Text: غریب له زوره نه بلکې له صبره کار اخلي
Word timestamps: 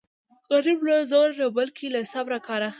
غریب 0.51 0.79
له 0.87 0.95
زوره 1.11 1.35
نه 1.39 1.47
بلکې 1.57 1.85
له 1.95 2.01
صبره 2.13 2.37
کار 2.47 2.61
اخلي 2.61 2.69